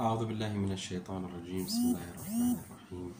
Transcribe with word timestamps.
أعوذ 0.00 0.26
بالله 0.26 0.52
من 0.56 0.72
الشيطان 0.72 1.24
الرجيم. 1.24 1.64
بسم 1.66 1.84
الله 1.92 2.10
الرحمن 2.10 2.56
الرحيم. 2.64 3.12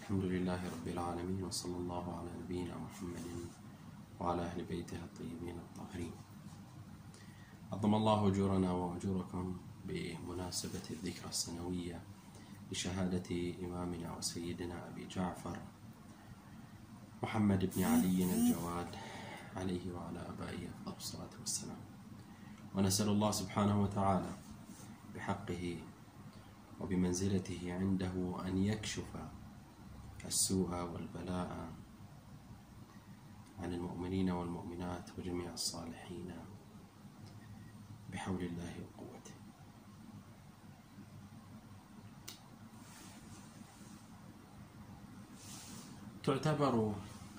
الحمد 0.00 0.24
لله 0.24 0.60
رب 0.74 0.86
العالمين 0.88 1.44
وصلى 1.44 1.76
الله 1.76 2.04
على 2.18 2.30
نبينا 2.40 2.74
محمد 2.84 3.26
وعلى 4.20 4.42
أهل 4.42 4.64
بيته 4.64 4.96
الطيبين 4.96 5.58
الطاهرين. 5.58 6.12
عظم 7.72 7.94
الله 7.94 8.28
أجورنا 8.28 8.72
وأجوركم 8.72 9.56
بمناسبة 9.84 10.86
الذكرى 10.90 11.28
السنوية 11.28 12.00
لشهادة 12.72 13.28
إمامنا 13.64 14.16
وسيدنا 14.16 14.88
أبي 14.88 15.04
جعفر 15.06 15.56
محمد 17.22 17.70
بن 17.76 17.84
علي 17.84 18.18
الجواد 18.24 18.92
عليه 19.56 19.92
وعلى 19.92 20.20
آبائه 20.32 20.68
أفضل 20.88 20.96
الصلاة 20.96 21.34
والسلام. 21.40 21.82
ونسأل 22.74 23.08
الله 23.08 23.30
سبحانه 23.30 23.82
وتعالى 23.82 24.32
بحقه 25.14 25.78
وبمنزلته 26.80 27.74
عنده 27.74 28.42
أن 28.46 28.58
يكشف 28.58 29.16
السوء 30.24 30.82
والبلاء 30.82 31.72
عن 33.58 33.72
المؤمنين 33.72 34.30
والمؤمنات 34.30 35.18
وجميع 35.18 35.52
الصالحين 35.52 36.34
بحول 38.12 38.42
الله 38.42 38.74
وقوته. 38.80 39.32
تعتبر 46.22 46.94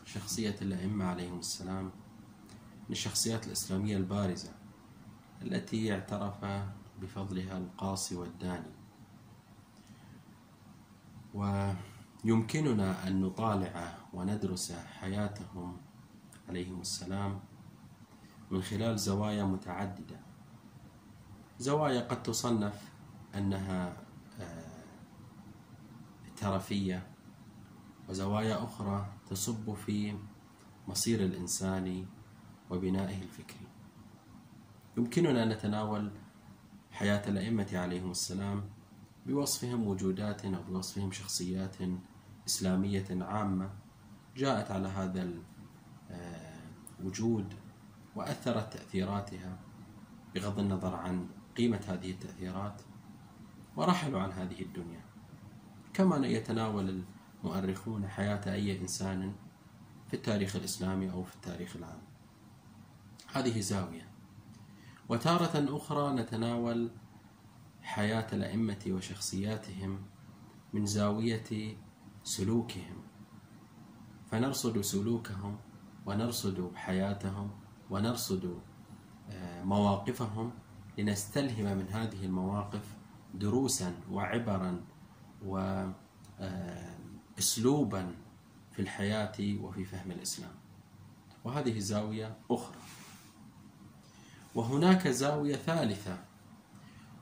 شخصية 0.05 0.55
الأئمة 0.61 1.05
عليهم 1.05 1.39
السلام 1.39 1.85
من 2.89 2.91
الشخصيات 2.91 3.47
الإسلامية 3.47 3.97
البارزة 3.97 4.53
التي 5.41 5.93
اعترف 5.93 6.45
بفضلها 7.01 7.57
القاصي 7.57 8.15
والداني. 8.15 8.73
ويمكننا 11.33 13.07
أن 13.07 13.21
نطالع 13.21 13.97
وندرس 14.13 14.71
حياتهم 14.71 15.77
عليهم 16.49 16.81
السلام 16.81 17.39
من 18.51 18.61
خلال 18.61 18.99
زوايا 18.99 19.43
متعددة. 19.43 20.19
زوايا 21.59 22.01
قد 22.01 22.23
تصنف 22.23 22.91
أنها 23.35 23.97
ترفية 26.35 27.07
وزوايا 28.09 28.63
أخرى 28.63 29.13
تصب 29.29 29.73
في 29.73 30.17
مصير 30.87 31.19
الإنسان 31.19 32.05
وبنائه 32.69 33.21
الفكري. 33.21 33.67
يمكننا 34.97 35.43
أن 35.43 35.49
نتناول 35.49 36.11
حياة 36.93 37.29
الأئمة 37.29 37.69
عليهم 37.73 38.11
السلام 38.11 38.63
بوصفهم 39.25 39.87
وجودات 39.87 40.45
أو 40.45 40.63
بوصفهم 40.63 41.11
شخصيات 41.11 41.75
إسلامية 42.47 43.05
عامة 43.11 43.69
جاءت 44.37 44.71
على 44.71 44.87
هذا 44.87 45.29
الوجود 46.99 47.53
وأثرت 48.15 48.73
تأثيراتها 48.73 49.59
بغض 50.35 50.59
النظر 50.59 50.95
عن 50.95 51.27
قيمة 51.57 51.81
هذه 51.87 52.11
التأثيرات 52.11 52.81
ورحلوا 53.75 54.21
عن 54.21 54.31
هذه 54.31 54.61
الدنيا. 54.61 55.01
كما 55.93 56.27
يتناول 56.27 57.03
المؤرخون 57.43 58.07
حياة 58.07 58.53
أي 58.53 58.81
إنسان 58.81 59.33
في 60.07 60.13
التاريخ 60.13 60.55
الإسلامي 60.55 61.11
أو 61.11 61.23
في 61.23 61.35
التاريخ 61.35 61.75
العام. 61.75 62.01
هذه 63.33 63.59
زاوية. 63.59 64.12
وتارة 65.09 65.77
أخرى 65.77 66.13
نتناول 66.13 66.91
حياة 67.81 68.27
الأئمة 68.33 68.79
وشخصياتهم 68.87 70.01
من 70.73 70.85
زاوية 70.85 71.77
سلوكهم. 72.23 73.03
فنرصد 74.31 74.81
سلوكهم 74.81 75.57
ونرصد 76.05 76.71
حياتهم 76.75 77.51
ونرصد 77.89 78.59
مواقفهم 79.63 80.51
لنستلهم 80.97 81.77
من 81.77 81.89
هذه 81.89 82.25
المواقف 82.25 82.95
دروسا 83.33 83.95
وعبرا 84.11 84.85
واسلوبا 87.37 88.15
في 88.71 88.81
الحياة 88.81 89.57
وفي 89.61 89.85
فهم 89.85 90.11
الإسلام. 90.11 90.55
وهذه 91.43 91.79
زاوية 91.79 92.37
أخرى. 92.51 92.77
وهناك 94.55 95.07
زاوية 95.07 95.55
ثالثة 95.55 96.17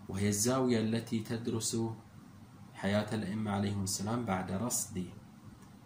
وهي 0.10 0.28
الزاوية 0.28 0.80
التي 0.80 1.20
تدرس 1.20 1.78
حياة 2.74 3.16
الأئمة 3.16 3.52
عليهم 3.52 3.84
السلام 3.84 4.26
بعد 4.26 4.52
رصد 4.52 5.06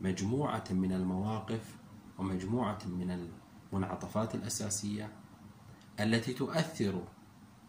مجموعة 0.01 0.63
من 0.72 0.91
المواقف 0.91 1.78
ومجموعة 2.17 2.79
من 2.85 3.29
المنعطفات 3.72 4.35
الأساسية 4.35 5.11
التي 6.00 6.33
تؤثر 6.33 7.03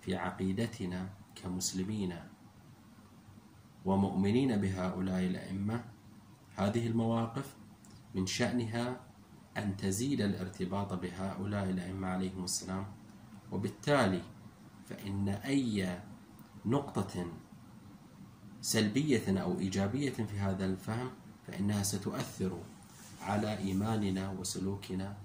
في 0.00 0.16
عقيدتنا 0.16 1.08
كمسلمين 1.34 2.16
ومؤمنين 3.84 4.56
بهؤلاء 4.56 5.26
الأئمة. 5.26 5.84
هذه 6.56 6.86
المواقف 6.86 7.56
من 8.14 8.26
شأنها 8.26 9.00
أن 9.56 9.76
تزيد 9.76 10.20
الارتباط 10.20 10.92
بهؤلاء 10.92 11.70
الأئمة 11.70 12.08
عليهم 12.08 12.44
السلام 12.44 12.95
وبالتالي 13.52 14.22
فإن 14.86 15.28
أي 15.28 16.00
نقطة 16.66 17.26
سلبية 18.60 19.40
أو 19.42 19.58
إيجابية 19.58 20.10
في 20.10 20.38
هذا 20.38 20.64
الفهم 20.64 21.10
فإنها 21.46 21.82
ستؤثر 21.82 22.58
على 23.22 23.58
إيماننا 23.58 24.30
وسلوكنا 24.30 25.16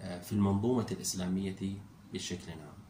في 0.00 0.32
المنظومة 0.32 0.86
الإسلامية 0.92 1.76
بشكل 2.12 2.52
عام. 2.52 2.82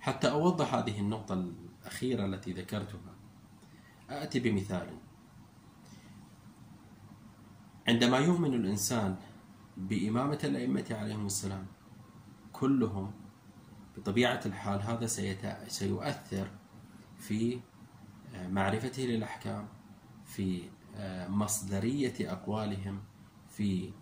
حتى 0.00 0.30
أوضح 0.30 0.74
هذه 0.74 1.00
النقطة 1.00 1.34
الأخيرة 1.34 2.24
التي 2.26 2.52
ذكرتها 2.52 3.14
أتي 4.10 4.40
بمثال 4.40 4.88
عندما 7.88 8.18
يؤمن 8.18 8.54
الإنسان 8.54 9.16
بإمامة 9.76 10.38
الأئمة 10.44 10.84
عليهم 10.90 11.26
السلام 11.26 11.66
كلهم 12.52 13.12
بطبيعة 13.96 14.40
الحال 14.46 14.82
هذا 14.82 15.06
سيؤثر 15.68 16.50
في 17.18 17.60
معرفته 18.48 19.02
للأحكام 19.02 19.68
في 20.24 20.62
مصدرية 21.28 22.32
أقوالهم 22.32 23.00
في 23.48 23.92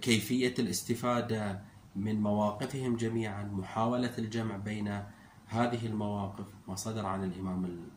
كيفية 0.00 0.54
الاستفادة 0.58 1.62
من 1.96 2.20
مواقفهم 2.20 2.96
جميعا 2.96 3.44
محاولة 3.44 4.12
الجمع 4.18 4.56
بين 4.56 5.02
هذه 5.46 5.86
المواقف 5.86 6.46
ما 6.68 6.74
صدر 6.74 7.06
عن 7.06 7.24
الإمام 7.24 7.88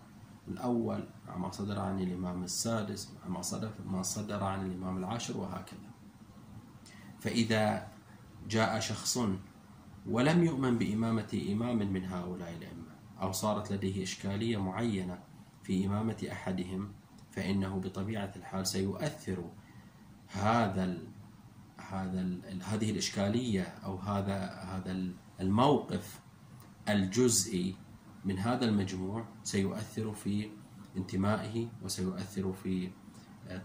الأول 0.48 1.08
مع 1.28 1.38
ما 1.38 1.52
صدر 1.52 1.80
عن 1.80 2.00
الإمام 2.00 2.44
السادس 2.44 3.14
ما 3.28 3.42
صدر 3.42 3.72
ما 3.86 4.02
صدر 4.02 4.44
عن 4.44 4.66
الإمام 4.66 4.98
العاشر 4.98 5.38
وهكذا. 5.38 5.92
فإذا 7.20 7.88
جاء 8.50 8.80
شخص 8.80 9.20
ولم 10.10 10.44
يؤمن 10.44 10.78
بإمامة 10.78 11.42
إمام 11.52 11.78
من 11.78 12.06
هؤلاء 12.06 12.54
الأئمة 12.54 12.96
أو 13.22 13.32
صارت 13.32 13.72
لديه 13.74 14.04
إشكالية 14.04 14.58
معينة 14.58 15.20
في 15.64 15.86
إمامة 15.86 16.28
أحدهم 16.32 16.92
فإنه 17.32 17.80
بطبيعة 17.80 18.32
الحال 18.36 18.68
سيؤثر 18.68 19.50
هذا 20.28 20.84
ال 20.84 21.08
هذا 21.90 22.22
ال 22.22 22.64
هذه 22.64 22.92
الإشكالية 22.92 23.62
أو 23.62 23.96
هذا 23.98 24.46
هذا 24.46 25.04
الموقف 25.42 26.20
الجزئي 26.90 27.76
من 28.26 28.40
هذا 28.40 28.66
المجموع 28.66 29.26
سيؤثر 29.44 30.14
في 30.14 30.50
انتمائه 30.98 31.68
وسيؤثر 31.84 32.54
في 32.54 32.90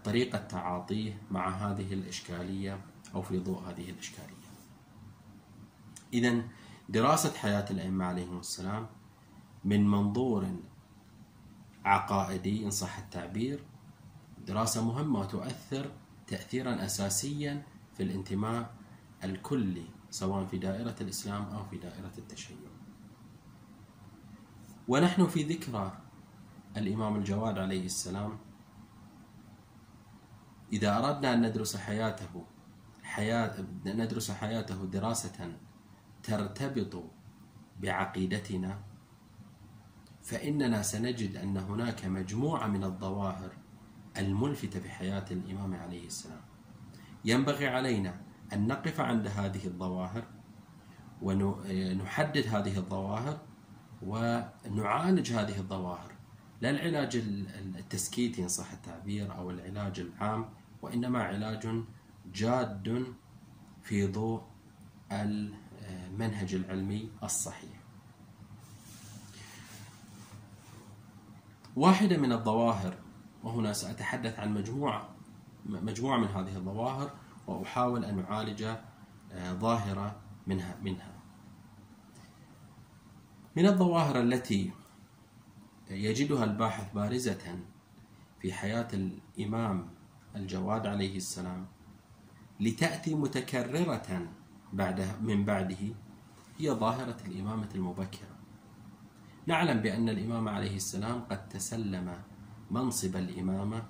طريقة 0.03 0.37
تعاطيه 0.37 1.21
مع 1.31 1.49
هذه 1.49 1.93
الإشكالية 1.93 2.79
أو 3.15 3.21
في 3.21 3.39
ضوء 3.39 3.59
هذه 3.59 3.89
الإشكالية. 3.89 4.40
اذا 6.13 6.41
دراسة 6.89 7.33
حياة 7.33 7.65
الأئمة 7.71 8.05
عليهم 8.05 8.39
السلام 8.39 8.87
من 9.65 9.87
منظور 9.87 10.47
عقائدي 11.85 12.65
إن 12.65 12.71
صح 12.71 12.97
التعبير 12.97 13.63
دراسة 14.47 14.85
مهمة 14.85 15.19
وتؤثر 15.19 15.91
تاثيرا 16.27 16.85
اساسيا 16.85 17.63
في 17.93 18.03
الانتماء 18.03 18.73
الكلي 19.23 19.85
سواء 20.09 20.45
في 20.45 20.57
دائرة 20.57 20.95
الإسلام 21.01 21.43
أو 21.43 21.65
في 21.65 21.77
دائرة 21.77 22.11
التشيع. 22.17 22.57
ونحن 24.87 25.27
في 25.27 25.43
ذكرى 25.43 26.01
الإمام 26.77 27.15
الجواد 27.15 27.57
عليه 27.57 27.85
السلام 27.85 28.37
إذا 30.73 30.97
أردنا 30.97 31.33
أن 31.33 31.45
ندرس 31.45 31.77
حياته 31.77 32.45
حياة 33.03 33.65
ندرس 33.85 34.31
حياته 34.31 34.85
دراسة 34.85 35.55
ترتبط 36.23 37.03
بعقيدتنا 37.79 38.79
فإننا 40.21 40.81
سنجد 40.81 41.35
أن 41.35 41.57
هناك 41.57 42.05
مجموعة 42.05 42.67
من 42.67 42.83
الظواهر 42.83 43.51
الملفتة 44.17 44.79
بحياة 44.79 45.25
الإمام 45.31 45.73
عليه 45.73 46.07
السلام. 46.07 46.41
ينبغي 47.25 47.67
علينا 47.67 48.21
أن 48.53 48.67
نقف 48.67 48.99
عند 48.99 49.27
هذه 49.27 49.65
الظواهر 49.65 50.23
ونحدد 51.21 52.47
هذه 52.47 52.77
الظواهر 52.77 53.39
ونعالج 54.01 55.31
هذه 55.31 55.59
الظواهر. 55.59 56.11
لا 56.61 56.69
العلاج 56.69 57.15
التسكيتي 57.79 58.43
إن 58.43 58.47
صح 58.47 58.71
التعبير 58.71 59.37
أو 59.37 59.51
العلاج 59.51 59.99
العام 59.99 60.49
وإنما 60.81 61.23
علاج 61.23 61.83
جاد 62.33 63.05
في 63.81 64.07
ضوء 64.07 64.43
المنهج 65.91 66.53
العلمي 66.53 67.09
الصحيح. 67.23 67.81
واحدة 71.75 72.17
من 72.17 72.31
الظواهر 72.31 72.97
وهنا 73.43 73.73
سأتحدث 73.73 74.39
عن 74.39 74.53
مجموعة 74.53 75.09
مجموعة 75.65 76.17
من 76.17 76.27
هذه 76.27 76.55
الظواهر 76.55 77.11
وأحاول 77.47 78.05
أن 78.05 78.19
أعالج 78.19 78.63
آه، 79.31 79.53
ظاهرة 79.53 80.15
منها 80.47 80.77
منها. 80.81 81.11
من 83.55 83.65
الظواهر 83.65 84.21
التي 84.21 84.71
يجدها 85.89 86.43
الباحث 86.43 86.93
بارزة 86.93 87.59
في 88.41 88.53
حياة 88.53 88.87
الإمام 88.93 89.87
الجواد 90.35 90.87
عليه 90.87 91.17
السلام 91.17 91.67
لتأتي 92.59 93.15
متكررة 93.15 94.27
بعد 94.73 95.21
من 95.21 95.45
بعده 95.45 95.95
هي 96.57 96.71
ظاهرة 96.71 97.17
الإمامة 97.25 97.69
المبكرة. 97.75 98.35
نعلم 99.45 99.79
بأن 99.81 100.09
الإمام 100.09 100.49
عليه 100.49 100.75
السلام 100.75 101.21
قد 101.21 101.49
تسلم 101.49 102.21
منصب 102.71 103.15
الإمامة 103.15 103.83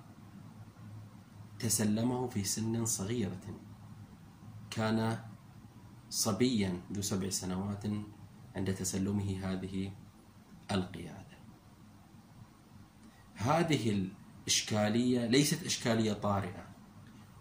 تسلمه 1.59 2.27
في 2.27 2.43
سن 2.43 2.85
صغيرة. 2.85 3.59
كان 4.69 5.19
صبيا 6.09 6.81
ذو 6.93 7.01
سبع 7.01 7.29
سنوات 7.29 7.83
عند 8.55 8.73
تسلمه 8.73 9.39
هذه 9.43 9.91
القيادة. 10.71 11.37
هذه 13.35 14.09
الإشكالية 14.45 15.25
ليست 15.25 15.65
إشكالية 15.65 16.13
طارئة. 16.13 16.67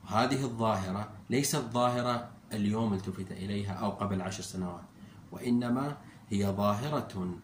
هذه 0.07 0.45
الظاهرة 0.45 1.13
ليست 1.31 1.57
ظاهرة 1.57 2.40
اليوم 2.53 2.93
التفت 2.93 3.33
إليها 3.33 3.73
أو 3.73 3.91
قبل 3.91 4.23
عشر 4.23 4.43
سنوات 4.43 4.85
وإنما 5.33 5.97
هي 6.29 6.47
ظاهرة 6.47 7.39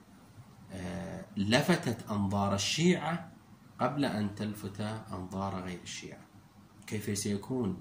آه، 0.73 1.25
لفتت 1.37 2.11
أنظار 2.11 2.55
الشيعة 2.55 3.33
قبل 3.81 4.05
أن 4.05 4.35
تلفت 4.35 4.81
أنظار 5.13 5.61
غير 5.61 5.81
الشيعة. 5.83 6.21
كيف 6.87 7.19
سيكون 7.19 7.81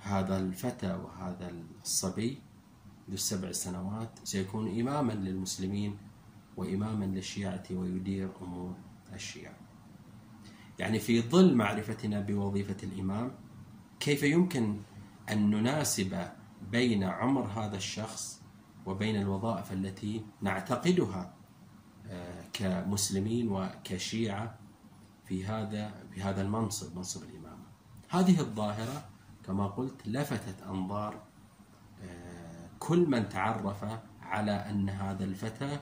هذا 0.00 0.38
الفتى 0.38 0.94
وهذا 0.94 1.52
الصبي 1.82 2.38
ذو 3.08 3.14
السبع 3.14 3.52
سنوات؟ 3.52 4.10
سيكون 4.24 4.80
إماما 4.80 5.12
للمسلمين 5.12 5.98
وإماما 6.56 7.04
للشيعة 7.04 7.64
ويدير 7.70 8.30
أمور 8.42 8.74
الشيعة. 9.12 9.54
يعني 10.78 10.98
في 10.98 11.22
ظل 11.22 11.54
معرفتنا 11.54 12.20
بوظيفة 12.20 12.76
الإمام 12.82 13.32
كيف 14.00 14.22
يمكن 14.22 14.80
أن 15.32 15.50
نناسب 15.50 16.28
بين 16.70 17.04
عمر 17.04 17.46
هذا 17.46 17.76
الشخص 17.76 18.42
وبين 18.86 19.16
الوظائف 19.16 19.72
التي 19.72 20.24
نعتقدها 20.40 21.34
آه، 22.10 22.44
كمسلمين 22.52 23.48
وكشيعة 23.48 24.58
في 25.24 25.46
هذا 25.46 25.94
في 26.10 26.22
هذا 26.22 26.42
المنصب 26.42 26.96
منصب 26.96 27.22
الإمامة. 27.22 27.66
هذه 28.08 28.40
الظاهرة 28.40 29.08
كما 29.44 29.66
قلت 29.66 30.08
لفتت 30.08 30.62
أنظار 30.62 31.22
آه، 32.02 32.68
كل 32.78 33.10
من 33.10 33.28
تعرف 33.28 33.84
على 34.22 34.52
أن 34.52 34.88
هذا 34.88 35.24
الفتى 35.24 35.78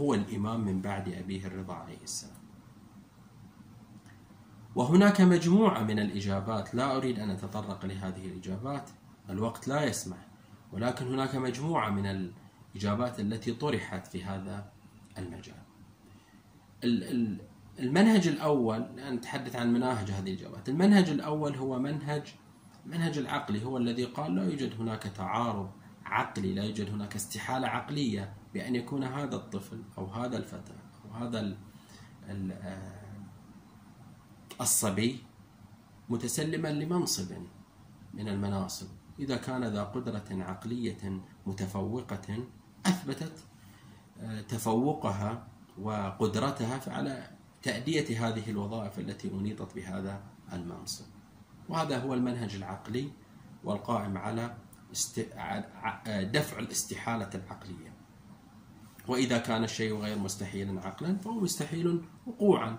هو 0.00 0.14
الإمام 0.14 0.60
من 0.60 0.80
بعد 0.80 1.08
أبيه 1.08 1.46
الرضا 1.46 1.74
عليه 1.74 2.02
السلام. 2.02 2.41
وهناك 4.74 5.20
مجموعة 5.20 5.82
من 5.82 5.98
الإجابات 5.98 6.74
لا 6.74 6.96
أريد 6.96 7.18
أن 7.18 7.30
أتطرق 7.30 7.86
لهذه 7.86 8.26
الإجابات 8.26 8.90
الوقت 9.30 9.68
لا 9.68 9.84
يسمح 9.84 10.16
ولكن 10.72 11.06
هناك 11.06 11.34
مجموعة 11.34 11.90
من 11.90 12.32
الإجابات 12.74 13.20
التي 13.20 13.52
طرحت 13.52 14.06
في 14.06 14.24
هذا 14.24 14.72
المجال. 15.18 15.62
المنهج 17.78 18.28
الأول 18.28 18.86
نتحدث 18.98 19.56
عن 19.56 19.72
مناهج 19.72 20.10
هذه 20.10 20.32
الإجابات. 20.32 20.68
المنهج 20.68 21.10
الأول 21.10 21.54
هو 21.54 21.78
منهج 21.78 22.34
المنهج 22.86 23.18
العقلي 23.18 23.64
هو 23.64 23.76
الذي 23.76 24.04
قال 24.04 24.34
لا 24.34 24.44
يوجد 24.44 24.80
هناك 24.80 25.02
تعارض 25.02 25.70
عقلي 26.04 26.54
لا 26.54 26.64
يوجد 26.64 26.90
هناك 26.90 27.16
استحالة 27.16 27.68
عقلية 27.68 28.32
بأن 28.54 28.74
يكون 28.74 29.04
هذا 29.04 29.36
الطفل 29.36 29.82
أو 29.98 30.06
هذا 30.06 30.36
الفتى 30.36 30.72
أو 31.04 31.10
هذا 31.10 31.56
آه، 32.28 33.01
الصبي 34.60 35.22
متسلما 36.08 36.68
لمنصب 36.68 37.32
من 38.14 38.28
المناصب. 38.28 38.86
إذا 39.18 39.36
كان 39.36 39.64
ذا 39.64 39.84
قدرة 39.84 40.24
عقلية 40.30 41.20
متفوقة 41.46 42.44
أثبتت 42.86 43.32
آه، 44.20 44.40
تفوقها 44.40 45.46
وقدرتها 45.78 46.80
على 46.86 47.30
تأدية 47.62 48.28
هذه 48.28 48.50
الوظائف 48.50 48.98
التي 48.98 49.28
أنيطت 49.28 49.74
بهذا 49.74 50.22
المنصب. 50.52 51.04
وهذا 51.68 51.98
هو 51.98 52.14
المنهج 52.14 52.54
العقلي 52.54 53.10
والقائم 53.64 54.18
على 54.18 54.54
دفع 56.06 56.58
الاستحالة 56.58 57.30
العقلية. 57.34 57.92
وإذا 59.08 59.38
كان 59.38 59.64
الشيء 59.64 59.96
غير 59.96 60.18
مستحيلا 60.18 60.80
عقلا 60.80 61.16
فهو 61.16 61.40
مستحيل 61.40 62.02
وقوعا. 62.26 62.78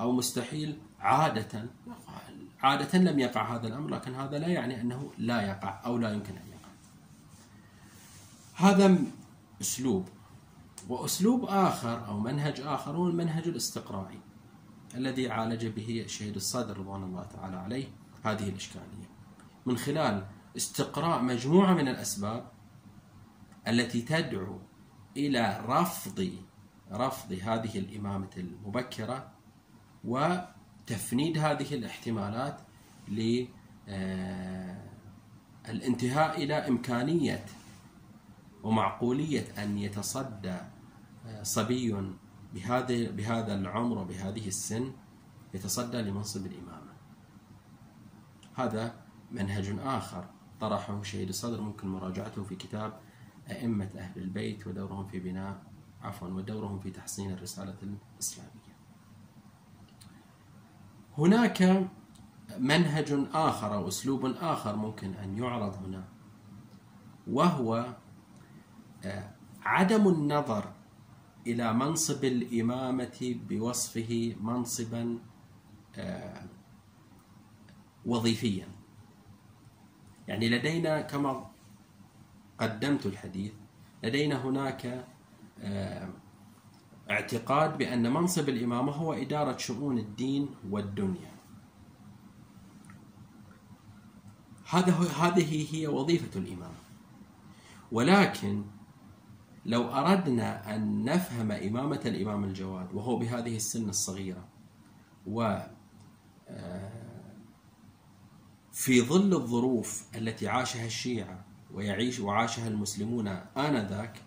أو 0.00 0.12
مستحيل 0.12 0.78
عادة 1.00 1.64
عادة 2.62 2.98
لم 2.98 3.18
يقع 3.18 3.56
هذا 3.56 3.66
الأمر 3.66 3.90
لكن 3.90 4.14
هذا 4.14 4.38
لا 4.38 4.46
يعني 4.48 4.80
أنه 4.80 5.10
لا 5.18 5.42
يقع 5.42 5.80
أو 5.86 5.98
لا 5.98 6.12
يمكن 6.12 6.32
أن 6.32 6.46
يقع. 6.48 6.68
هذا 8.54 8.98
أسلوب. 9.60 10.08
وأسلوب 10.88 11.44
آخر 11.44 12.06
أو 12.06 12.20
منهج 12.20 12.60
آخر 12.60 12.96
هو 12.96 13.08
المنهج 13.08 13.48
الاستقرائي 13.48 14.20
الذي 14.94 15.30
عالج 15.30 15.66
به 15.66 16.02
الشهيد 16.04 16.34
الصدر 16.34 16.78
رضوان 16.78 17.02
الله 17.02 17.22
تعالى 17.22 17.56
عليه 17.56 17.86
هذه 18.24 18.48
الإشكالية. 18.48 19.08
من 19.66 19.78
خلال 19.78 20.26
استقراء 20.56 21.22
مجموعة 21.22 21.74
من 21.74 21.88
الأسباب 21.88 22.50
التي 23.68 24.02
تدعو 24.02 24.58
إلى 25.16 25.64
رفض 25.66 26.32
رفض 26.92 27.32
هذه 27.32 27.78
الإمامة 27.78 28.30
المبكرة 28.36 29.37
وتفنيد 30.04 31.38
هذه 31.38 31.74
الاحتمالات 31.74 32.60
للانتهاء 33.08 33.50
آه، 36.30 36.36
إلى 36.36 36.54
إمكانية 36.54 37.44
ومعقولية 38.62 39.44
أن 39.58 39.78
يتصدى 39.78 40.56
آه، 41.26 41.42
صبي 41.42 41.96
بهذا 42.54 43.10
بهذا 43.10 43.54
العمر 43.54 43.98
وبهذه 43.98 44.48
السن 44.48 44.92
يتصدى 45.54 46.02
لمنصب 46.02 46.46
الإمامة. 46.46 46.92
هذا 48.54 48.94
منهج 49.32 49.76
آخر 49.84 50.24
طرحه 50.60 51.02
شهيد 51.02 51.28
الصدر 51.28 51.60
ممكن 51.60 51.88
مراجعته 51.88 52.44
في 52.44 52.56
كتاب 52.56 53.00
أئمة 53.50 53.90
أهل 53.98 54.22
البيت 54.22 54.66
ودورهم 54.66 55.04
في 55.04 55.18
بناء 55.18 55.62
عفوا 56.02 56.28
ودورهم 56.28 56.80
في 56.80 56.90
تحصين 56.90 57.32
الرسالة 57.32 57.76
الإسلامية. 57.82 58.67
هناك 61.18 61.88
منهج 62.58 63.26
آخر 63.34 63.74
أو 63.74 63.88
أسلوب 63.88 64.24
آخر 64.24 64.76
ممكن 64.76 65.14
أن 65.14 65.38
يعرض 65.38 65.74
هنا 65.74 66.04
وهو 67.26 67.96
آه، 69.04 69.30
عدم 69.62 70.08
النظر 70.08 70.72
إلى 71.46 71.72
منصب 71.72 72.24
الإمامة 72.24 73.36
بوصفه 73.48 74.36
منصبا 74.40 75.18
آه، 75.96 76.44
وظيفيا. 78.06 78.68
يعني 80.28 80.48
لدينا 80.48 81.00
كما 81.00 81.50
قدمت 82.58 83.06
الحديث 83.06 83.52
لدينا 84.02 84.44
هناك 84.44 85.06
آه، 85.60 86.08
اعتقاد 87.10 87.78
بأن 87.78 88.12
منصب 88.12 88.48
الإمامة 88.48 88.92
هو 88.92 89.12
إدارة 89.12 89.56
شؤون 89.56 89.98
الدين 89.98 90.48
والدنيا. 90.70 91.38
هذا 94.70 94.92
هذه 94.92 95.74
هي 95.74 95.86
وظيفة 95.86 96.40
الإمام. 96.40 96.72
ولكن 97.92 98.64
لو 99.66 99.88
أردنا 99.88 100.76
أن 100.76 101.04
نفهم 101.04 101.52
إمامة 101.52 102.00
الإمام 102.06 102.44
الجواد 102.44 102.94
وهو 102.94 103.16
بهذه 103.16 103.56
السن 103.56 103.88
الصغيرة 103.88 104.48
و 105.26 105.58
آه، 106.48 107.08
في 108.72 109.02
ظل 109.02 109.34
الظروف 109.34 110.06
التي 110.14 110.48
عاشها 110.48 110.86
الشيعة 110.86 111.44
ويعيش 111.74 112.20
وعاشها 112.20 112.68
المسلمون 112.68 113.28
آنذاك 113.56 114.22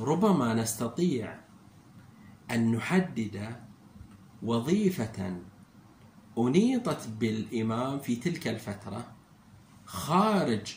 ربما 0.00 0.54
نستطيع 0.54 1.38
أن 2.50 2.72
نحدد 2.72 3.56
وظيفة 4.42 5.36
أنيطت 6.38 7.08
بالإمام 7.08 7.98
في 7.98 8.16
تلك 8.16 8.48
الفترة 8.48 9.04
خارج 9.84 10.76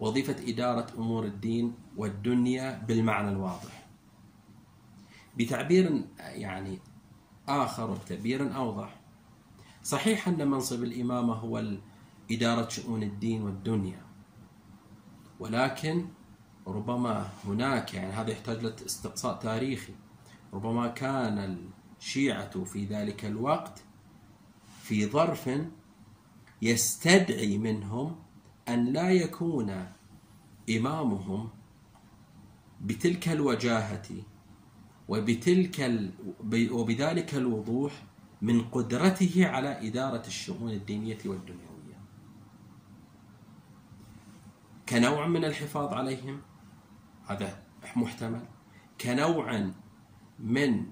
وظيفة 0.00 0.36
إدارة 0.48 0.86
أمور 0.98 1.24
الدين 1.24 1.74
والدنيا 1.96 2.78
بالمعنى 2.88 3.28
الواضح. 3.28 3.86
بتعبير 5.36 6.04
يعني 6.18 6.78
آخر 7.48 7.90
وبتعبير 7.90 8.56
أوضح 8.56 9.00
صحيح 9.82 10.28
أن 10.28 10.48
منصب 10.50 10.82
الإمامة 10.82 11.34
هو 11.34 11.64
إدارة 12.30 12.68
شؤون 12.68 13.02
الدين 13.02 13.42
والدنيا 13.42 14.02
ولكن 15.40 16.06
ربما 16.66 17.28
هناك 17.44 17.94
يعني 17.94 18.12
هذا 18.12 18.30
يحتاج 18.30 18.62
لاستقصاء 18.64 19.38
تاريخي 19.38 19.92
ربما 20.52 20.88
كان 20.88 21.58
الشيعة 22.00 22.64
في 22.64 22.84
ذلك 22.84 23.24
الوقت 23.24 23.82
في 24.82 25.06
ظرف 25.06 25.50
يستدعي 26.62 27.58
منهم 27.58 28.16
أن 28.68 28.84
لا 28.92 29.10
يكون 29.10 29.86
إمامهم 30.70 31.48
بتلك 32.80 33.28
الوجاهة 33.28 34.08
وبتلك. 35.08 36.10
وبذلك 36.70 37.34
الوضوح 37.34 37.92
من 38.42 38.62
قدرته 38.62 39.46
على 39.46 39.88
إدارة 39.88 40.26
الشؤون 40.26 40.70
الدينية 40.70 41.18
والدنيوية 41.26 42.00
كنوع 44.88 45.26
من 45.26 45.44
الحفاظ 45.44 45.92
عليهم 45.92 46.40
هذا 47.26 47.62
محتمل. 47.96 48.42
كنوع 49.00 49.70
من 50.38 50.86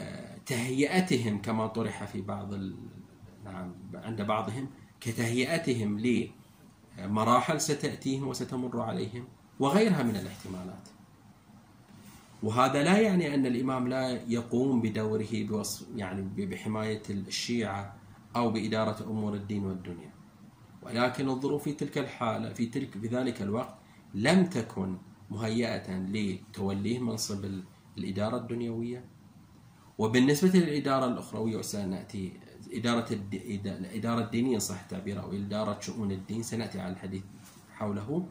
آه، 0.00 0.38
تهيئتهم 0.46 1.42
كما 1.42 1.66
طرح 1.66 2.04
في 2.04 2.20
بعض 2.20 2.54
نعم 3.44 3.74
عند 3.94 4.22
بعضهم 4.22 4.70
كتهيئتهم 5.00 6.22
لمراحل 6.98 7.60
ستأتيهم 7.60 8.28
وستمر 8.28 8.80
عليهم 8.80 9.28
وغيرها 9.60 10.02
من 10.02 10.16
الاحتمالات. 10.16 10.88
وهذا 12.42 12.82
لا 12.82 12.98
يعني 12.98 13.34
أن 13.34 13.46
الإمام 13.46 13.88
لا 13.88 14.10
يقوم 14.10 14.80
بدوره 14.80 15.28
بوصف 15.32 15.86
يعني 15.96 16.46
بحماية 16.46 17.02
الشيعة 17.10 17.96
أو 18.36 18.50
بإدارة 18.50 19.04
أمور 19.10 19.34
الدين 19.34 19.64
والدنيا. 19.64 20.12
ولكن 20.82 21.28
الظروف 21.28 21.62
في 21.62 21.72
تلك 21.72 21.98
الحالة 21.98 22.52
في 22.52 22.66
تلك 22.66 22.98
في 22.98 23.06
ذلك 23.06 23.42
الوقت 23.42 23.74
لم 24.14 24.46
تكن 24.46 24.98
مهيئة 25.32 25.88
لتوليه 26.14 26.98
منصب 26.98 27.42
الإدارة 27.98 28.36
الدنيوية. 28.36 29.04
وبالنسبة 29.98 30.58
للإدارة 30.58 31.06
الأخروية 31.06 31.56
وسنأتي 31.56 32.32
إدارة 32.72 33.06
الإدارة 33.12 34.20
الدينية 34.20 34.58
صح 34.58 34.80
التعبير 34.80 35.22
أو 35.22 35.32
إدارة 35.32 35.80
شؤون 35.80 36.10
الدين 36.12 36.42
سنأتي 36.42 36.80
على 36.80 36.92
الحديث 36.92 37.22
حوله. 37.76 38.26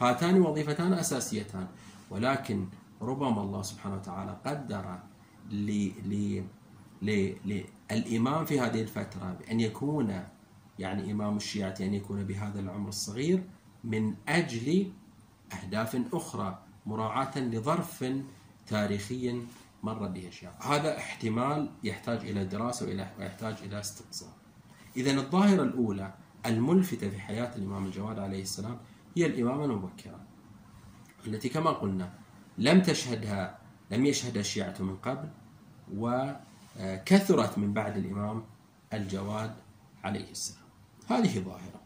هاتان 0.00 0.40
وظيفتان 0.40 0.92
أساسيتان 0.92 1.66
ولكن 2.10 2.66
ربما 3.02 3.42
الله 3.42 3.62
سبحانه 3.62 3.96
وتعالى 3.96 4.36
قدر 4.46 4.98
للإمام 7.02 8.44
في 8.44 8.60
هذه 8.60 8.80
الفترة 8.80 9.36
بأن 9.40 9.60
يكون 9.60 10.22
يعني 10.78 11.12
إمام 11.12 11.36
الشيعة 11.36 11.74
أن 11.80 11.94
يكون 11.94 12.24
بهذا 12.24 12.60
العمر 12.60 12.88
الصغير 12.88 13.42
من 13.84 14.14
أجل 14.28 14.92
أهداف 15.52 16.00
أخرى 16.12 16.58
مراعاة 16.86 17.38
لظرف 17.38 18.04
تاريخي 18.66 19.42
مر 19.82 20.06
به 20.06 20.28
الشيعة 20.28 20.58
هذا 20.62 20.98
احتمال 20.98 21.70
يحتاج 21.84 22.18
إلى 22.18 22.44
دراسة 22.44 22.86
ويحتاج 23.18 23.56
إلى 23.62 23.80
استقصاء 23.80 24.32
إذا 24.96 25.10
الظاهرة 25.10 25.62
الأولى 25.62 26.14
الملفتة 26.46 27.10
في 27.10 27.20
حياة 27.20 27.56
الإمام 27.56 27.86
الجواد 27.86 28.18
عليه 28.18 28.42
السلام 28.42 28.78
هي 29.16 29.26
الإمامة 29.26 29.64
المبكرة 29.64 30.20
التي 31.26 31.48
كما 31.48 31.70
قلنا 31.70 32.12
لم 32.58 32.82
تشهدها 32.82 33.58
لم 33.90 34.06
يشهدها 34.06 34.40
الشيعة 34.40 34.74
من 34.80 34.96
قبل 34.96 35.28
وكثرت 35.94 37.58
من 37.58 37.72
بعد 37.72 37.96
الإمام 37.96 38.44
الجواد 38.92 39.54
عليه 40.04 40.30
السلام. 40.30 40.64
هذه 41.08 41.38
ظاهرة. 41.38 41.83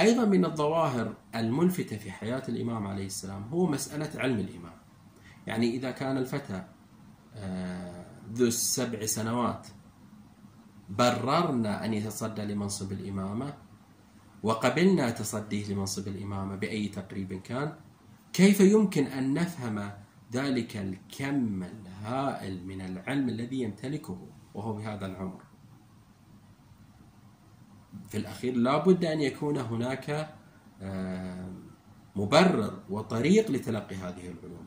أيضا 0.00 0.24
من 0.24 0.44
الظواهر 0.44 1.14
الملفتة 1.34 1.96
في 1.96 2.10
حياة 2.10 2.42
الإمام 2.48 2.86
عليه 2.86 3.06
السلام 3.06 3.42
هو 3.42 3.66
مسألة 3.66 4.10
علم 4.20 4.38
الإمام. 4.38 4.78
يعني 5.46 5.76
إذا 5.76 5.90
كان 5.90 6.16
الفتى 6.16 6.64
آه، 7.34 8.06
ذو 8.32 8.46
السبع 8.46 9.06
سنوات 9.06 9.66
بررنا 10.88 11.84
أن 11.84 11.94
يتصدى 11.94 12.42
لمنصب 12.42 12.92
الإمامة 12.92 13.54
وقبلنا 14.42 15.10
تصديه 15.10 15.72
لمنصب 15.72 16.08
الإمامة 16.08 16.56
بأي 16.56 16.88
تقريب 16.88 17.32
كان 17.32 17.72
كيف 18.32 18.60
يمكن 18.60 19.04
أن 19.04 19.34
نفهم 19.34 19.90
ذلك 20.32 20.76
الكم 20.76 21.62
الهائل 21.62 22.66
من 22.66 22.80
العلم 22.80 23.28
الذي 23.28 23.60
يمتلكه 23.60 24.28
وهو 24.54 24.72
بهذا 24.72 25.06
العمر؟ 25.06 25.47
في 28.08 28.16
الأخير 28.18 28.54
لا 28.54 28.78
بد 28.78 29.04
أن 29.04 29.20
يكون 29.20 29.56
هناك 29.58 30.34
آه، 30.82 31.52
مبرر 32.16 32.82
وطريق 32.90 33.50
لتلقي 33.50 33.96
هذه 33.96 34.28
العلوم. 34.28 34.66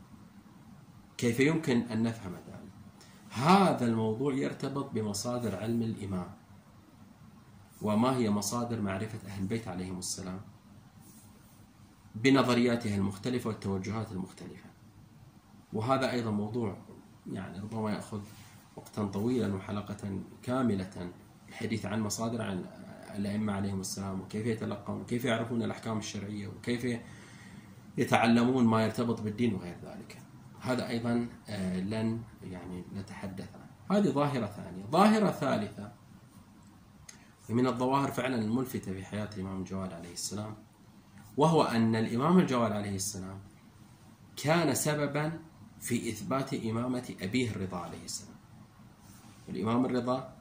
كيف 1.18 1.40
يمكن 1.40 1.82
أن 1.82 2.04
نفهم 2.04 2.34
ذلك؟ 2.34 2.72
هذا 3.30 3.86
الموضوع 3.86 4.34
يرتبط 4.34 4.92
بمصادر 4.92 5.56
علم 5.56 5.82
الإمام 5.82 6.32
وما 7.82 8.16
هي 8.16 8.30
مصادر 8.30 8.82
معرفة 8.82 9.28
أهل 9.28 9.42
البيت 9.42 9.68
عليهم 9.68 10.00
السلام؟ 10.00 10.42
بنظرياتها 12.16 12.96
المختلفة 12.96 13.48
والتوجهات 13.48 14.12
المختلفة. 14.12 14.70
وهذا 15.74 16.12
أيضا 16.12 16.32
موضوع 16.32 16.78
يعني 17.32 17.60
ربما 17.60 17.92
يأخذ 17.92 18.22
وقتا 18.76 19.06
طويلا 19.06 19.56
وحلقة 19.56 20.20
كاملة 20.44 21.12
الحديث 21.50 21.86
عن 21.86 22.02
مصادر 22.02 22.42
عن 22.42 22.66
الأئمة 23.16 23.54
عليهم 23.54 23.80
السلام 23.80 24.22
وكيف 24.22 24.46
يتلقون 24.46 25.02
وكيف 25.02 25.26
يعرفون 25.26 25.64
الأحكام 25.64 25.98
الشرعية 25.98 26.48
وكيف 26.48 27.00
يتعلمون 27.98 28.66
ما 28.66 28.84
يرتبط 28.84 29.22
بالدين 29.22 29.54
وغير 29.54 29.76
ذلك. 29.84 30.18
هذا 30.62 30.88
أيضا 30.88 31.28
آه، 31.50 31.80
لن 31.80 32.22
يعني 32.44 32.84
نتحدث 32.96 33.50
عنه. 33.56 34.00
هذه 34.00 34.10
ظاهرة 34.10 34.46
ثانية. 34.46 34.86
ظاهرة 34.86 35.32
ثالثة 35.32 35.92
من 37.50 37.68
الظواهر 37.68 38.12
فعلا 38.12 38.36
الملفتة 38.36 38.94
في 38.94 39.06
حياة 39.06 39.30
الإمام 39.36 39.60
الجواد 39.60 39.94
عليه 39.94 40.14
السلام 40.14 40.56
وهو 41.38 41.64
أن 41.64 41.96
الإمام 41.96 42.40
الجواد 42.40 42.72
عليه 42.72 42.96
السلام 42.96 43.40
كان 44.44 44.76
سببا 44.76 45.40
في 45.80 46.10
إثبات 46.10 46.54
إمامة 46.54 47.16
أبيه 47.22 47.52
الرضا 47.52 47.78
عليه 47.78 48.04
السلام. 48.04 48.36
الإمام 49.50 49.86
الرضا 49.86 50.34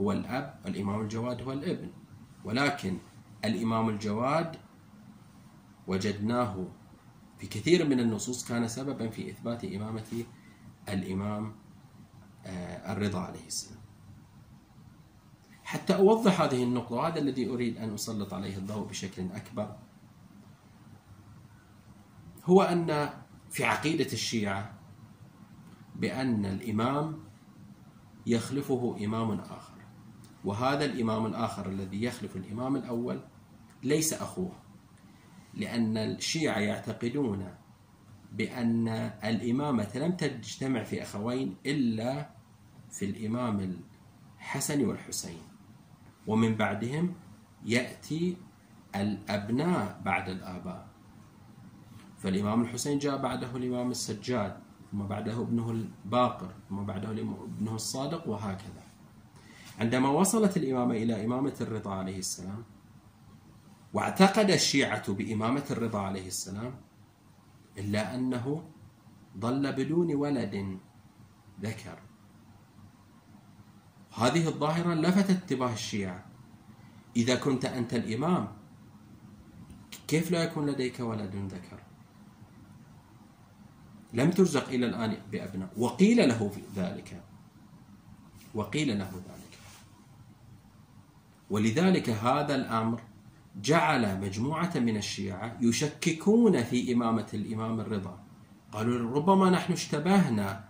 هو 0.00 0.12
الأب 0.12 0.60
والإمام 0.64 1.00
الجواد 1.00 1.42
هو 1.42 1.52
الابن. 1.52 1.90
ولكن 2.44 2.98
الإمام 3.44 3.88
الجواد 3.88 4.56
وجدناه 5.86 6.66
في 7.38 7.46
كثير 7.46 7.88
من 7.88 8.00
النصوص 8.00 8.48
كان 8.48 8.68
سببا 8.68 9.08
في 9.10 9.30
إثبات 9.30 9.64
إمامة 9.64 10.24
الإمام 10.88 11.52
آه، 12.46 12.92
الرضا 12.92 13.20
عليه 13.20 13.46
السلام. 13.46 13.80
حتى 15.64 15.96
أوضح 15.96 16.40
هذه 16.40 16.62
النقطة 16.62 16.94
وهذا 16.94 17.18
الذي 17.18 17.48
أريد 17.48 17.76
أن 17.76 17.94
أسلط 17.94 18.34
عليه 18.34 18.56
الضوء 18.56 18.88
بشكل 18.88 19.32
أكبر. 19.32 19.76
هو 22.44 22.62
أن 22.62 23.10
في 23.50 23.64
عقيدة 23.64 24.12
الشيعة 24.12 24.78
بأن 25.96 26.46
الإمام 26.46 27.18
يخلفه 28.26 28.96
إمام 29.04 29.40
آخر. 29.40 29.77
وهذا 30.44 30.84
الإمام 30.84 31.26
الآخر 31.26 31.68
الذي 31.68 32.02
يخلف 32.02 32.36
الإمام 32.36 32.76
الأول 32.76 33.20
ليس 33.82 34.12
أخوه 34.12 34.52
لأن 35.54 35.96
الشيعة 35.96 36.58
يعتقدون 36.58 37.54
بأن 38.32 38.88
الإمامة 39.24 39.88
لم 39.94 40.12
تجتمع 40.12 40.82
في 40.82 41.02
أخوين 41.02 41.56
إلا 41.66 42.30
في 42.90 43.04
الإمام 43.04 43.76
الحسن 44.38 44.84
والحسين. 44.84 45.38
ومن 46.26 46.54
بعدهم 46.54 47.14
يأتي 47.64 48.36
الأبناء 48.96 50.00
بعد 50.04 50.28
الآباء. 50.28 50.88
فالإمام 52.18 52.62
الحسين 52.62 52.98
جاء 52.98 53.18
بعده 53.18 53.56
الإمام 53.56 53.90
السجاد 53.90 54.56
ثم 54.92 55.06
بعده 55.06 55.42
ابنه 55.42 55.70
الباقر 55.70 56.50
ثم 56.68 56.82
بعده 56.82 57.10
ابنه 57.10 57.74
الصادق 57.74 58.28
وهكذا. 58.28 58.87
عندما 59.78 60.08
وصلت 60.08 60.56
الإمامة 60.56 60.94
إلى 60.94 61.24
إمامة 61.24 61.54
الرضا 61.60 61.94
عليه 61.94 62.18
السلام 62.18 62.64
واعتقد 63.92 64.50
الشيعة 64.50 65.12
بإمامة 65.12 65.64
الرضا 65.70 66.00
عليه 66.00 66.26
السلام 66.26 66.74
إلا 67.78 68.14
أنه 68.14 68.64
ظل 69.38 69.72
بدون 69.72 70.14
ولد 70.14 70.78
ذكر. 71.60 71.98
هذه 74.14 74.48
الظاهرة 74.48 74.94
لفتت 74.94 75.30
انتباه 75.30 75.72
الشيعة. 75.72 76.24
إذا 77.16 77.34
كنت 77.34 77.64
أنت 77.64 77.94
الإمام 77.94 78.48
كيف 80.08 80.30
لا 80.30 80.42
يكون 80.42 80.66
لديك 80.70 81.00
ولد 81.00 81.36
ذكر؟ 81.36 81.80
لم 84.12 84.30
ترزق 84.30 84.68
إلى 84.68 84.86
الآن 84.86 85.16
بأبناء. 85.32 85.70
وقيل 85.76 86.28
له 86.28 86.52
ذلك. 86.76 87.22
وقيل 88.54 88.98
له 88.98 89.10
ذلك. 89.10 89.47
ولذلك 91.50 92.10
هذا 92.10 92.54
الأمر 92.54 93.00
جعل 93.62 94.20
مجموعة 94.20 94.72
من 94.76 94.96
الشيعة 94.96 95.56
يشككون 95.60 96.62
في 96.62 96.92
إمامة 96.92 97.26
الإمام 97.34 97.80
الرضا. 97.80 98.18
قالوا 98.72 99.16
ربما 99.16 99.50
نحن 99.50 99.72
اشتبهنا 99.72 100.64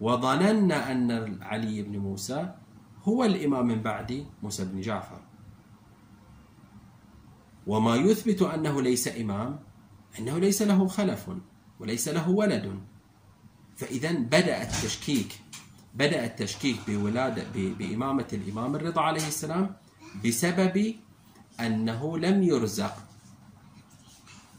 وظننا 0.00 0.92
أن 0.92 1.38
علي 1.42 1.82
بن 1.82 1.98
موسى 1.98 2.54
هو 3.02 3.24
الإمام 3.24 3.66
من 3.66 3.82
بعد 3.82 4.26
موسى 4.42 4.64
بن 4.64 4.80
جعفر. 4.80 5.20
وما 7.66 7.96
يثبت 7.96 8.42
أنه 8.42 8.82
ليس 8.82 9.08
إمام 9.08 9.58
أنه 10.18 10.38
ليس 10.38 10.62
له 10.62 10.86
خلف 10.86 11.30
وليس 11.80 12.08
له 12.08 12.30
ولد. 12.30 12.80
فإذا 13.76 14.12
بدأ 14.12 14.62
التشكيك 14.62 15.40
بدأ 15.94 16.24
التشكيك 16.24 16.76
بولادة 16.88 17.44
بإمامة 17.54 18.26
الإمام 18.32 18.74
الرضا 18.74 19.00
عليه 19.00 19.26
السلام 19.26 19.76
بسبب 20.24 20.94
أنه 21.60 22.18
لم 22.18 22.42
يرزق. 22.42 22.96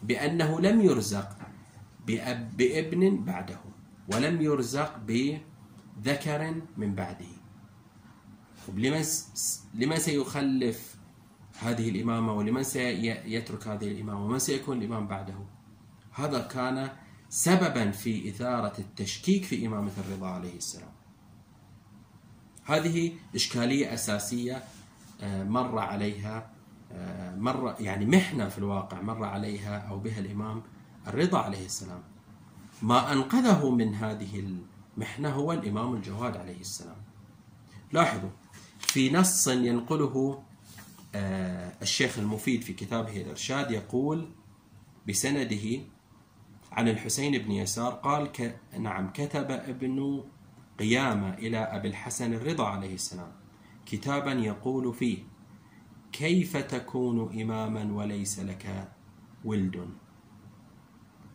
بأنه 0.03 0.59
لم 0.59 0.81
يرزق 0.81 1.29
بأب 2.07 2.57
بابن 2.57 3.24
بعده 3.24 3.59
ولم 4.13 4.41
يرزق 4.41 4.97
بذكر 4.97 6.62
من 6.77 6.95
بعده. 6.95 7.35
لمن 8.74 9.03
لمن 9.74 9.97
سيخلف 9.97 10.95
هذه 11.59 11.89
الإمامة 11.89 12.33
ولمن 12.33 12.63
سيترك 12.63 13.67
هذه 13.67 13.91
الإمامة 13.91 14.25
ومن 14.25 14.39
سيكون 14.39 14.77
الإمام 14.77 15.07
بعده؟ 15.07 15.35
هذا 16.12 16.41
كان 16.41 16.89
سببا 17.29 17.91
في 17.91 18.29
إثارة 18.29 18.79
التشكيك 18.79 19.43
في 19.43 19.67
إمامة 19.67 19.91
الرضا 19.97 20.27
عليه 20.27 20.57
السلام. 20.57 20.91
هذه 22.65 23.13
إشكالية 23.35 23.93
أساسية 23.93 24.63
مر 25.24 25.79
عليها 25.79 26.55
آه، 26.91 27.36
مر 27.36 27.75
يعني 27.79 28.05
محنة 28.05 28.50
في 28.50 28.57
الواقع 28.57 29.01
مر 29.01 29.24
عليها 29.24 29.77
أو 29.77 30.00
بها 30.00 30.19
الإمام 30.19 30.63
الرضا 31.07 31.39
عليه 31.39 31.65
السلام. 31.65 32.03
ما 32.81 33.13
أنقذه 33.13 33.69
من 33.69 33.95
هذه 33.95 34.60
المحنة 34.98 35.29
هو 35.29 35.53
الإمام 35.53 35.93
الجواد 35.93 36.38
عليه 36.38 36.60
السلام. 36.60 36.98
لاحظوا 37.91 38.29
في 38.79 39.12
نص 39.12 39.48
ينقله 39.48 40.43
آه، 41.15 41.74
الشيخ 41.81 42.19
المفيد 42.19 42.62
في 42.62 42.74
كتابه 42.74 43.22
الإرشاد 43.22 43.72
يقول 43.72 44.29
بسنده 45.07 45.81
عن 46.72 46.88
الحسين 46.88 47.38
بن 47.38 47.51
يسار 47.51 47.93
قال 47.93 48.31
ك... 48.31 48.60
نعم 48.77 49.10
كتب 49.13 49.51
ابن 49.51 50.24
قيامة 50.79 51.34
إلى 51.34 51.57
أبي 51.57 51.88
الحسن 51.88 52.34
الرضا 52.34 52.67
عليه 52.67 52.93
السلام. 52.93 53.32
كتابا 53.86 54.32
يقول 54.32 54.93
فيه 54.93 55.17
كيف 56.12 56.58
تكون 56.58 57.41
إماما 57.41 57.93
وليس 57.93 58.39
لك 58.39 58.91
ولد؟ 59.45 59.89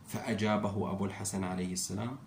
فأجابه 0.05 0.91
أبو 0.91 1.05
الحسن 1.05 1.43
عليه 1.43 1.73
السلام 1.73 2.17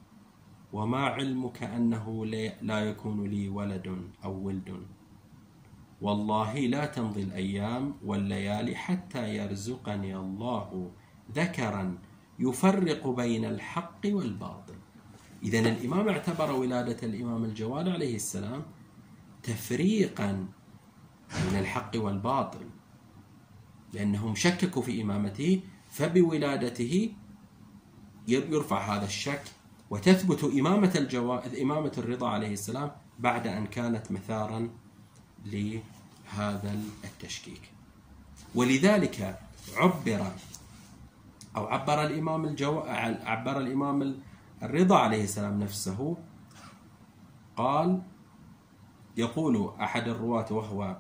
وما 0.73 0.99
علمك 0.99 1.63
أنه 1.63 2.27
لا 2.63 2.81
يكون 2.81 3.25
لي 3.27 3.49
ولد 3.49 4.11
أو 4.25 4.47
ولد؟ 4.47 4.87
والله 6.01 6.59
لا 6.59 6.87
تمضي 6.87 7.23
الأيام 7.23 7.95
والليالي 8.05 8.75
حتى 8.77 9.37
يرزقني 9.37 10.17
الله 10.17 10.91
ذكرا 11.35 11.99
يفرق 12.39 13.09
بين 13.09 13.45
الحق 13.45 14.01
والباطل. 14.07 14.75
إذا 15.43 15.59
الإمام 15.59 16.09
اعتبر 16.09 16.53
ولادة 16.53 17.07
الإمام 17.07 17.45
الجواد 17.45 17.89
عليه 17.89 18.17
السلام 18.17 18.63
تفريقا 19.45 20.47
بين 21.35 21.59
الحق 21.59 21.91
والباطل 21.95 22.67
لأنهم 23.93 24.35
شككوا 24.35 24.83
في 24.83 25.03
إمامته 25.03 25.61
فبولادته 25.91 27.13
يرفع 28.29 28.97
هذا 28.97 29.05
الشك 29.05 29.43
وتثبت 29.91 30.45
إمامة 30.45 30.93
الجواد 30.97 31.55
إمامة 31.55 31.93
الرضا 31.99 32.29
عليه 32.29 32.53
السلام 32.53 32.91
بعد 33.19 33.47
أن 33.47 33.67
كانت 33.67 34.13
مثارا 34.13 34.71
لهذا 35.45 36.81
التشكيك. 37.05 37.71
ولذلك 38.55 39.39
عبر 39.77 40.27
أو 41.57 41.67
عبر 41.67 42.07
الإمام 42.07 42.45
الجو... 42.45 42.81
عبر 43.25 43.61
الإمام 43.61 44.21
الرضا 44.63 44.99
عليه 44.99 45.25
السلام 45.25 45.61
نفسه 45.63 46.17
قال 47.57 48.03
يقول 49.17 49.75
أحد 49.81 50.09
الرواة 50.09 50.53
وهو 50.53 50.97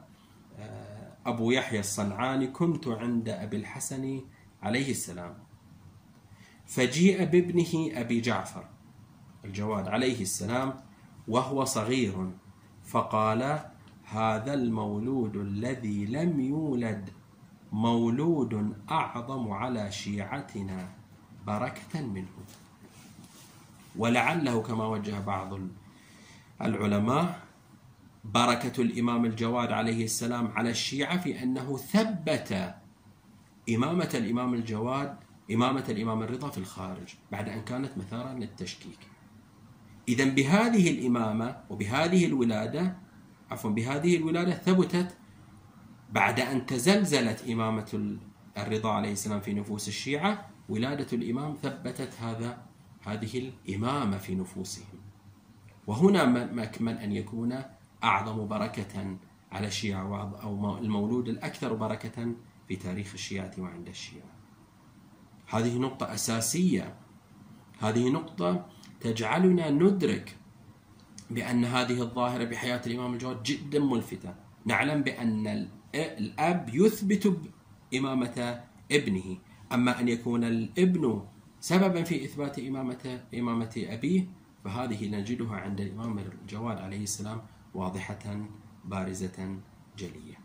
آه، 0.58 1.16
أبو 1.26 1.50
يحيى 1.50 1.80
الصنعاني 1.80 2.46
كنت 2.46 2.88
عند 2.88 3.28
أبي 3.28 3.56
الحسن 3.56 4.20
عليه 4.62 4.90
السلام 4.90 5.34
فجيء 6.66 7.24
بابنه 7.24 8.00
أبي 8.00 8.20
جعفر 8.20 8.64
الجواد 9.44 9.88
عليه 9.88 10.22
السلام 10.22 10.74
وهو 11.28 11.64
صغير 11.64 12.30
فقال 12.84 13.60
هذا 14.04 14.54
المولود 14.54 15.36
الذي 15.36 16.06
لم 16.06 16.40
يولد 16.40 17.10
مولود 17.72 18.76
أعظم 18.90 19.50
على 19.52 19.92
شيعتنا 19.92 20.88
بركة 21.46 22.02
منه. 22.02 22.26
ولعله 23.96 24.62
كما 24.62 24.86
وجه 24.86 25.20
بعض 25.20 25.58
العلماء 26.62 27.43
بركة 28.24 28.82
الإمام 28.82 29.24
الجواد 29.24 29.72
عليه 29.72 30.04
السلام 30.04 30.48
على 30.48 30.70
الشيعة 30.70 31.18
في 31.18 31.42
أنه 31.42 31.76
ثبت 31.76 32.74
إمامة 33.74 34.10
الإمام 34.14 34.54
الجواد 34.54 35.16
إمامة 35.52 35.84
الإمام 35.88 36.22
الرضا 36.22 36.50
في 36.50 36.58
الخارج 36.58 37.14
بعد 37.32 37.48
أن 37.48 37.60
كانت 37.60 37.98
مثارا 37.98 38.32
للتشكيك. 38.32 38.98
إذا 40.08 40.24
بهذه 40.24 40.90
الإمامة 40.90 41.56
وبهذه 41.70 42.26
الولادة 42.26 42.96
عفوا 43.50 43.70
بهذه 43.70 44.16
الولادة 44.16 44.52
ثبتت 44.52 45.16
بعد 46.12 46.40
أن 46.40 46.66
تزلزلت 46.66 47.48
إمامة 47.48 48.18
الرضا 48.58 48.92
عليه 48.92 49.12
السلام 49.12 49.40
في 49.40 49.54
نفوس 49.54 49.88
الشيعة 49.88 50.50
ولادة 50.68 51.06
الإمام 51.12 51.56
ثبتت 51.62 52.14
هذا 52.20 52.62
هذه 53.06 53.52
الإمامة 53.68 54.18
في 54.18 54.34
نفوسهم. 54.34 54.98
وهنا 55.86 56.24
مكمن 56.52 56.96
أن 56.96 57.12
يكون 57.12 57.62
أعظم 58.04 58.48
بركة 58.48 59.16
على 59.52 59.66
الشيعة 59.66 60.38
أو 60.42 60.78
المولود 60.78 61.28
الأكثر 61.28 61.74
بركة 61.74 62.34
في 62.68 62.76
تاريخ 62.76 63.12
الشيعة 63.14 63.52
وعند 63.58 63.88
الشيعة. 63.88 64.34
هذه 65.46 65.78
نقطة 65.78 66.14
أساسية. 66.14 66.94
هذه 67.78 68.10
نقطة 68.10 68.66
تجعلنا 69.00 69.70
ندرك 69.70 70.36
بأن 71.30 71.64
هذه 71.64 72.02
الظاهرة 72.02 72.44
بحياة 72.44 72.82
الإمام 72.86 73.12
الجواد 73.12 73.42
جدا 73.42 73.78
ملفتة. 73.78 74.34
نعلم 74.64 75.02
بأن 75.02 75.68
الأب 75.94 76.70
يثبت 76.74 77.36
إمامة 77.94 78.64
ابنه. 78.92 79.38
أما 79.72 80.00
أن 80.00 80.08
يكون 80.08 80.44
الابن 80.44 81.22
سببا 81.60 82.02
في 82.02 82.24
إثبات 82.24 82.58
إمامة 82.58 83.20
إمامة 83.34 83.72
أبيه 83.76 84.26
فهذه 84.64 85.08
نجدها 85.08 85.56
عند 85.56 85.80
الإمام 85.80 86.18
الجواد 86.18 86.78
عليه 86.78 87.02
السلام 87.02 87.42
واضحة 87.74 88.46
بارزة 88.84 89.58
جلية. 89.98 90.38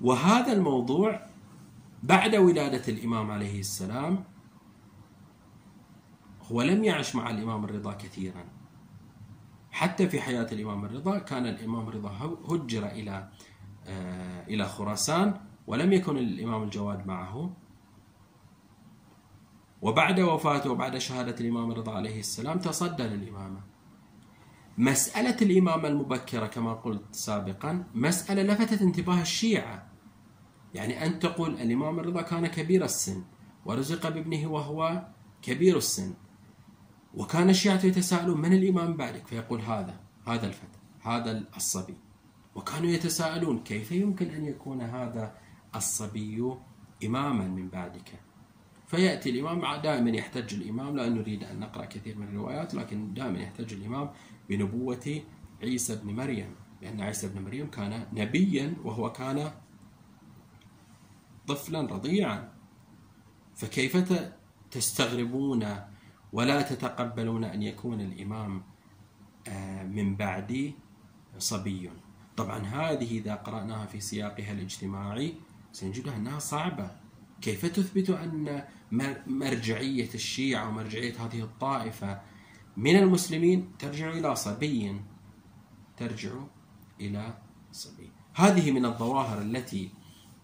وهذا 0.00 0.52
الموضوع 0.52 1.20
بعد 2.02 2.34
ولادة 2.34 2.92
الإمام 2.92 3.30
عليه 3.30 3.60
السلام 3.60 4.24
هو 6.52 6.62
لم 6.62 6.84
يعش 6.84 7.14
مع 7.14 7.30
الإمام 7.30 7.64
الرضا 7.64 7.92
كثيرا. 7.92 8.44
حتى 9.70 10.08
في 10.08 10.20
حياة 10.20 10.46
الإمام 10.52 10.84
الرضا 10.84 11.18
كان 11.18 11.46
الإمام 11.46 11.88
الرضا 11.88 12.38
هجر 12.48 12.86
إلى 12.86 13.28
آه، 13.86 14.46
إلى 14.46 14.68
خراسان 14.68 15.40
ولم 15.66 15.92
يكن 15.92 16.18
الإمام 16.18 16.62
الجواد 16.62 17.06
معه. 17.06 17.50
وبعد 19.82 20.20
وفاته 20.20 20.70
وبعد 20.70 20.98
شهادة 20.98 21.40
الإمام 21.40 21.70
الرضا 21.70 21.92
عليه 21.92 22.20
السلام 22.20 22.58
تصدى 22.58 23.02
للإمامة. 23.02 23.73
مسألة 24.78 25.36
الإمامة 25.42 25.88
المبكرة 25.88 26.46
كما 26.46 26.72
قلت 26.72 27.02
سابقا 27.12 27.84
مسألة 27.94 28.42
لفتت 28.42 28.82
انتباه 28.82 29.20
الشيعة. 29.20 29.86
يعني 30.74 31.06
أن 31.06 31.18
تقول 31.18 31.54
الإمام 31.54 32.00
الرضا 32.00 32.22
كان 32.22 32.46
كبير 32.46 32.84
السن 32.84 33.22
ورزق 33.64 34.08
بابنه 34.08 34.46
وهو 34.46 35.06
كبير 35.42 35.76
السن. 35.76 36.14
وكان 37.14 37.50
الشيعة 37.50 37.86
يتساءلون 37.86 38.40
من 38.40 38.52
الإمام 38.52 38.96
بعدك؟ 38.96 39.26
فيقول 39.26 39.60
هذا 39.60 40.00
هذا 40.26 40.46
الفتى 40.46 40.78
هذا 41.02 41.44
الصبي. 41.56 41.96
وكانوا 42.54 42.90
يتساءلون 42.90 43.58
كيف 43.58 43.92
يمكن 43.92 44.30
أن 44.30 44.44
يكون 44.44 44.80
هذا 44.80 45.34
الصبي 45.76 46.54
إماما 47.04 47.44
من 47.48 47.68
بعدك؟ 47.68 48.20
فيأتي 48.86 49.30
الإمام 49.30 49.82
دائما 49.82 50.10
يحتج 50.10 50.54
الإمام 50.54 50.96
لا 50.96 51.08
نريد 51.08 51.44
أن 51.44 51.60
نقرأ 51.60 51.84
كثير 51.84 52.18
من 52.18 52.28
الروايات 52.28 52.74
لكن 52.74 53.14
دائما 53.14 53.38
يحتج 53.38 53.72
الإمام. 53.72 54.10
بنبوة 54.48 55.22
عيسى 55.62 55.96
بن 55.96 56.14
مريم 56.14 56.54
لأن 56.82 57.00
عيسى 57.00 57.28
بن 57.28 57.42
مريم 57.42 57.70
كان 57.70 58.06
نبيا 58.12 58.74
وهو 58.84 59.12
كان 59.12 59.52
طفلا 61.46 61.80
رضيعا. 61.80 62.52
فكيف 63.56 64.12
تستغربون 64.70 65.76
ولا 66.32 66.62
تتقبلون 66.62 67.44
أن 67.44 67.62
يكون 67.62 68.00
الإمام 68.00 68.62
آه، 69.48 69.82
من 69.82 70.16
بعد 70.16 70.72
صبي؟ 71.38 71.90
طبعا 72.36 72.58
هذه 72.58 73.18
إذا 73.18 73.34
قرأناها 73.34 73.86
في 73.86 74.00
سياقها 74.00 74.52
الاجتماعي 74.52 75.34
سنجدها 75.72 76.16
أنها 76.16 76.38
صعبة. 76.38 76.90
كيف 77.40 77.66
تثبت 77.66 78.10
أن 78.10 78.64
مرجعية 79.26 80.14
الشيعة 80.14 80.68
ومرجعية 80.68 81.24
هذه 81.24 81.42
الطائفة 81.42 82.20
من 82.76 82.96
المسلمين 82.96 83.72
ترجع 83.78 84.12
إلى 84.12 84.36
صبي. 84.36 85.00
ترجع 85.96 86.30
إلى 87.00 87.34
صبي. 87.72 88.10
هذه 88.34 88.70
من 88.70 88.84
الظواهر 88.84 89.42
التي 89.42 89.90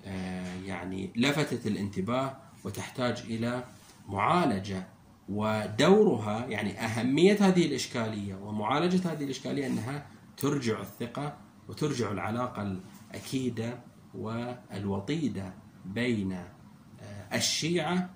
آه، 0.04 0.54
يعني 0.60 1.12
لفتت 1.16 1.66
الانتباه 1.66 2.36
وتحتاج 2.64 3.18
إلى 3.20 3.64
معالجة. 4.08 4.88
ودورها 5.30 6.46
يعني 6.46 6.80
أهمية 6.80 7.36
هذه 7.40 7.66
الإشكالية 7.66 8.34
ومعالجة 8.34 9.12
هذه 9.12 9.24
الإشكالية 9.24 9.66
أنها 9.66 10.06
ترجع 10.36 10.80
الثقة 10.80 11.36
وترجع 11.68 12.12
العلاقة 12.12 12.78
الأكيدة 13.12 13.80
والوطيدة 14.14 15.54
بين 15.84 16.32
آه، 16.32 17.36
الشيعة 17.36 18.10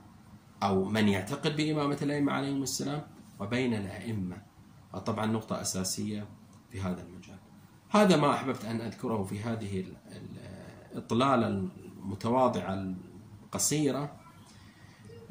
أو 0.62 0.84
من 0.84 1.08
يعتقد 1.08 1.56
بإمامة 1.56 1.98
الأئمة 2.02 2.32
عليهم 2.32 2.62
السلام 2.62 3.02
وبين 3.44 3.74
الأئمة. 3.74 4.42
طبعا 5.06 5.26
نقطة 5.26 5.60
أساسية 5.60 6.26
في 6.70 6.80
هذا 6.80 7.02
المجال. 7.02 7.38
هذا 7.90 8.16
ما 8.16 8.34
أحببت 8.34 8.64
أن 8.64 8.80
أذكره 8.80 9.22
في 9.22 9.42
هذه 9.42 9.84
الإطلالة 10.92 11.46
المتواضعة 11.46 12.94
القصيرة. 13.44 14.16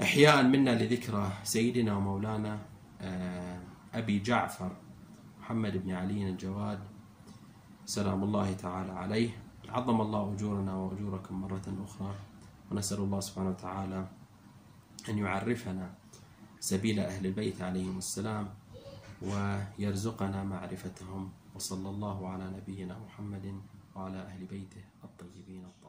إحياء 0.02 0.44
منا 0.44 0.84
لذكرى 0.84 1.32
سيدنا 1.44 1.98
ومولانا 1.98 2.60
آه، 3.02 3.60
أبي 3.94 4.20
جعفر 4.20 4.72
محمد 5.40 5.78
بن 5.78 5.92
علي 5.92 6.30
الجواد. 6.30 6.80
سلام 7.86 8.24
الله 8.24 8.54
تعالى 8.54 8.92
عليه. 8.92 9.30
عظم 9.70 10.02
الله 10.02 10.34
أجورنا 10.34 10.76
وأجوركم 10.76 11.42
مرة 11.42 11.78
أخرى. 11.86 12.16
ونسأل 12.72 12.98
الله 12.98 13.20
سبحانه 13.20 13.50
وتعالى 13.50 14.08
أن 15.10 15.18
يعرفنا 15.18 16.03
سبيل 16.64 17.00
أهل 17.00 17.26
البيت 17.26 17.62
عليهم 17.62 17.98
السلام 17.98 18.48
ويرزقنا 19.22 20.44
معرفتهم 20.44 21.32
وصلى 21.56 21.90
الله 21.90 22.28
على 22.28 22.46
نبينا 22.50 23.00
محمد 23.00 23.62
وعلى 23.96 24.18
أهل 24.18 24.46
بيته 24.46 24.84
الطيبين 25.04 25.66
الطاهرين. 25.66 25.83